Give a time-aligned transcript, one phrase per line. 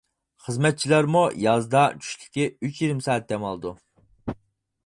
[0.45, 3.75] خىزمەتچىلەرمۇ يازدا چۈشلۈكى ئۈچ يېرىم سائەت دەم ئالىدۇ.